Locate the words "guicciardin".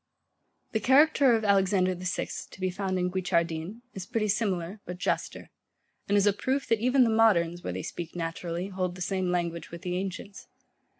3.11-3.47